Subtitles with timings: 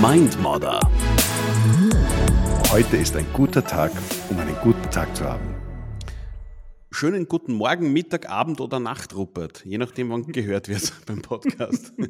[0.00, 0.80] Mindmodder.
[2.70, 3.92] Heute ist ein guter Tag,
[4.28, 5.54] um einen guten Tag zu haben.
[6.90, 9.64] Schönen guten Morgen, Mittag, Abend oder Nacht, Rupert.
[9.64, 11.92] Je nachdem, wann gehört wird beim Podcast.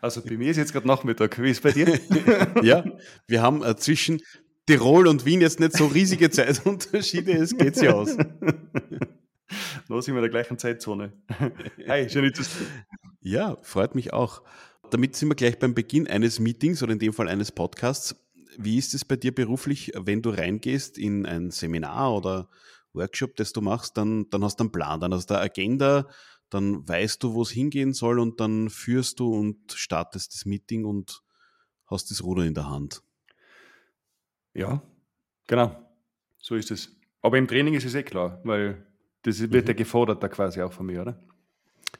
[0.00, 1.42] Also bei mir ist jetzt gerade Nachmittag.
[1.42, 1.98] Wie ist es bei dir?
[2.62, 2.84] ja,
[3.26, 4.22] wir haben äh, zwischen
[4.66, 7.32] Tirol und Wien jetzt nicht so riesige Zeitunterschiede.
[7.32, 8.16] Es geht sich aus.
[8.16, 11.12] Da sind wir in der gleichen Zeitzone.
[11.88, 12.66] Hi, schön, zu sehen.
[13.20, 14.42] Ja, freut mich auch.
[14.90, 18.14] Damit sind wir gleich beim Beginn eines Meetings oder in dem Fall eines Podcasts.
[18.56, 22.48] Wie ist es bei dir beruflich, wenn du reingehst in ein Seminar oder
[22.92, 26.08] Workshop, das du machst, dann, dann hast du einen Plan, dann hast du eine Agenda,
[26.50, 30.84] dann weißt du, wo es hingehen soll und dann führst du und startest das Meeting
[30.84, 31.22] und
[31.86, 33.02] hast das Ruder in der Hand.
[34.52, 34.82] Ja,
[35.48, 35.76] genau.
[36.38, 36.94] So ist es.
[37.22, 38.86] Aber im Training ist es eh klar, weil
[39.22, 39.68] das wird mhm.
[39.68, 41.24] ja gefordert da quasi auch von mir, oder?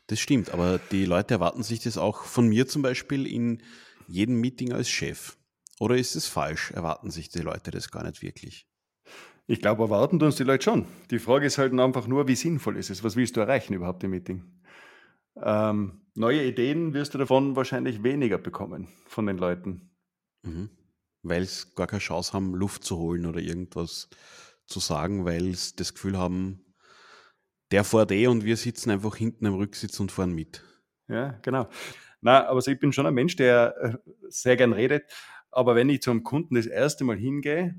[0.06, 3.62] Das stimmt, aber die Leute erwarten sich das auch von mir zum Beispiel in
[4.06, 5.36] jedem Meeting als Chef.
[5.80, 6.70] Oder ist es falsch?
[6.70, 8.68] Erwarten sich die Leute das gar nicht wirklich?
[9.46, 10.86] Ich glaube, erwarten uns die Leute schon.
[11.10, 13.04] Die Frage ist halt einfach nur, wie sinnvoll ist es?
[13.04, 14.44] Was willst du erreichen überhaupt im Meeting?
[15.36, 19.90] Ähm, neue Ideen wirst du davon wahrscheinlich weniger bekommen von den Leuten.
[20.42, 20.70] Mhm.
[21.22, 24.08] Weil es gar keine Chance haben, Luft zu holen oder irgendwas
[24.66, 26.64] zu sagen, weil sie das Gefühl haben,
[27.74, 30.62] der fährt eh und wir sitzen einfach hinten am Rücksitz und fahren mit.
[31.08, 31.68] Ja, genau.
[32.20, 35.12] Na, aber also ich bin schon ein Mensch, der äh, sehr gern redet.
[35.50, 37.74] Aber wenn ich zum Kunden das erste Mal hingehe,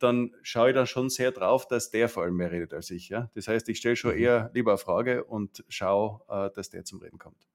[0.00, 3.08] dann schaue ich dann schon sehr drauf, dass der vor allem mehr redet als ich.
[3.08, 3.30] Ja?
[3.34, 4.20] Das heißt, ich stelle schon mhm.
[4.20, 7.46] eher lieber eine Frage und schaue, äh, dass der zum Reden kommt.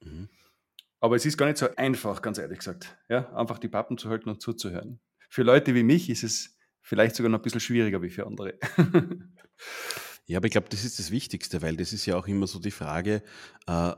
[0.00, 0.28] Mhm.
[0.98, 2.98] Aber es ist gar nicht so einfach, ganz ehrlich gesagt.
[3.08, 3.32] Ja?
[3.36, 4.98] Einfach die Pappen zu halten und zuzuhören.
[5.28, 8.58] Für Leute wie mich ist es vielleicht sogar noch ein bisschen schwieriger wie für andere.
[10.26, 12.58] Ja, aber ich glaube, das ist das Wichtigste, weil das ist ja auch immer so
[12.58, 13.22] die Frage,
[13.66, 13.92] äh,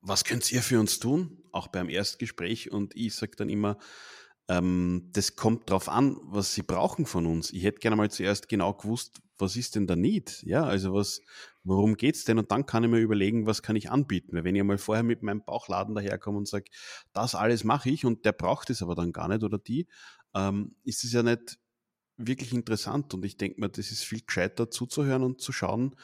[0.00, 1.42] was könnt ihr für uns tun?
[1.52, 2.70] Auch beim Erstgespräch.
[2.70, 3.78] Und ich sage dann immer,
[4.48, 7.52] ähm, das kommt darauf an, was sie brauchen von uns.
[7.52, 10.42] Ich hätte gerne mal zuerst genau gewusst, was ist denn der Need?
[10.44, 11.20] Ja, also was,
[11.64, 12.38] worum geht's denn?
[12.38, 14.34] Und dann kann ich mir überlegen, was kann ich anbieten?
[14.34, 16.66] Weil wenn ich mal vorher mit meinem Bauchladen daherkomme und sage,
[17.12, 19.88] das alles mache ich und der braucht es aber dann gar nicht oder die,
[20.34, 21.58] ähm, ist es ja nicht
[22.16, 25.94] wirklich interessant und ich denke mir, das ist viel gescheiter zuzuhören und zu schauen,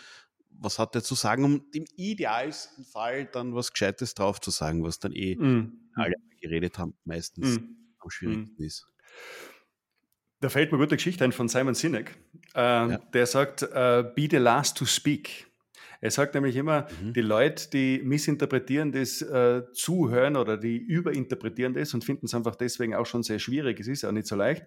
[0.51, 4.83] was hat er zu sagen, um im idealsten Fall dann was Gescheites drauf zu sagen,
[4.85, 5.73] was dann eh mm.
[5.95, 7.65] alle geredet haben, meistens mm.
[7.99, 8.67] am schwierigsten mm.
[8.67, 8.87] ist.
[10.41, 12.19] Da fällt mir eine gute Geschichte ein von Simon Sinek.
[12.55, 12.99] Äh, ja.
[12.99, 15.47] Der sagt, uh, be the last to speak.
[16.03, 17.13] Er sagt nämlich immer, mhm.
[17.13, 22.57] die Leute, die missinterpretieren das äh, Zuhören oder die überinterpretieren das und finden es einfach
[22.57, 23.79] deswegen auch schon sehr schwierig.
[23.79, 24.67] Es ist auch nicht so leicht.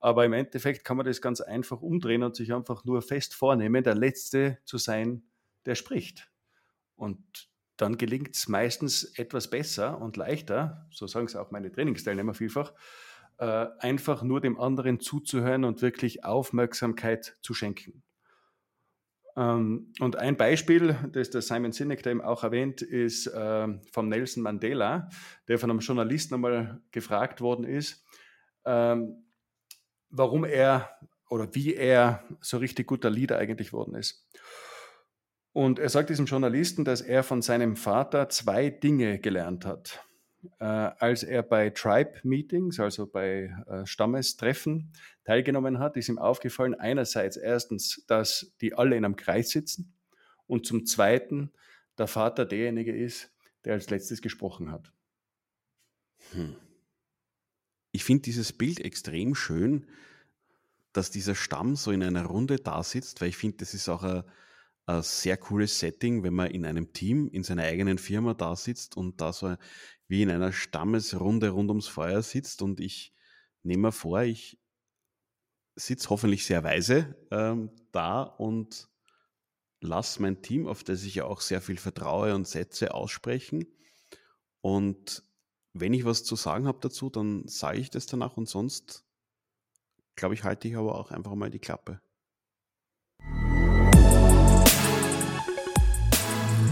[0.00, 3.84] Aber im Endeffekt kann man das ganz einfach umdrehen und sich einfach nur fest vornehmen,
[3.84, 5.22] der Letzte zu sein,
[5.66, 6.30] der spricht.
[6.96, 12.32] Und dann gelingt es meistens etwas besser und leichter, so sagen es auch meine Trainingsteilnehmer
[12.32, 12.72] vielfach,
[13.36, 18.02] äh, einfach nur dem anderen zuzuhören und wirklich Aufmerksamkeit zu schenken.
[19.36, 24.42] Ähm, und ein Beispiel, das der Simon Sinek eben auch erwähnt, ist äh, vom Nelson
[24.42, 25.08] Mandela,
[25.48, 28.04] der von einem Journalisten einmal gefragt worden ist,
[28.64, 29.24] ähm,
[30.08, 30.90] warum er
[31.28, 34.26] oder wie er so richtig guter Leader eigentlich worden ist.
[35.52, 40.04] Und er sagt diesem Journalisten, dass er von seinem Vater zwei Dinge gelernt hat.
[40.58, 44.92] Äh, als er bei Tribe-Meetings, also bei äh, Stammestreffen,
[45.24, 49.92] teilgenommen hat, ist ihm aufgefallen, einerseits erstens, dass die alle in einem Kreis sitzen
[50.46, 51.52] und zum Zweiten,
[51.98, 53.30] der Vater derjenige ist,
[53.64, 54.90] der als letztes gesprochen hat.
[56.32, 56.56] Hm.
[57.92, 59.86] Ich finde dieses Bild extrem schön,
[60.92, 64.02] dass dieser Stamm so in einer Runde da sitzt, weil ich finde, das ist auch
[64.02, 64.22] ein,
[64.96, 68.96] ein, sehr cooles Setting, wenn man in einem Team, in seiner eigenen Firma da sitzt
[68.96, 69.56] und da so
[70.08, 73.14] wie in einer Stammesrunde rund ums Feuer sitzt und ich
[73.62, 74.58] nehme mir vor, ich
[75.76, 78.88] sitze hoffentlich sehr weise ähm, da und
[79.80, 83.66] lasse mein Team, auf das ich ja auch sehr viel vertraue und Sätze aussprechen.
[84.60, 85.22] Und
[85.72, 89.06] wenn ich was zu sagen habe dazu, dann sage ich das danach und sonst,
[90.16, 92.00] glaube ich, halte ich aber auch einfach mal die Klappe.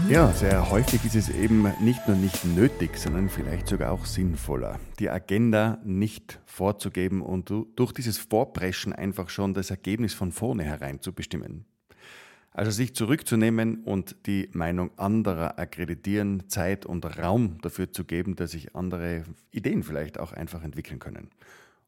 [0.09, 4.79] Ja, sehr häufig ist es eben nicht nur nicht nötig, sondern vielleicht sogar auch sinnvoller,
[4.97, 11.13] die Agenda nicht vorzugeben und durch dieses Vorpreschen einfach schon das Ergebnis von vornherein zu
[11.13, 11.65] bestimmen.
[12.51, 18.51] Also sich zurückzunehmen und die Meinung anderer akkreditieren, Zeit und Raum dafür zu geben, dass
[18.51, 21.29] sich andere Ideen vielleicht auch einfach entwickeln können.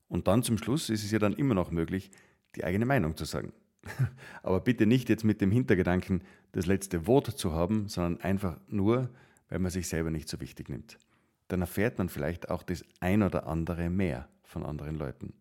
[0.09, 2.11] Und dann zum Schluss ist es ja dann immer noch möglich,
[2.55, 3.51] die eigene Meinung zu sagen.
[4.43, 9.09] Aber bitte nicht jetzt mit dem Hintergedanken, das letzte Wort zu haben, sondern einfach nur,
[9.49, 10.97] weil man sich selber nicht so wichtig nimmt.
[11.47, 15.33] Dann erfährt man vielleicht auch das ein oder andere mehr von anderen Leuten.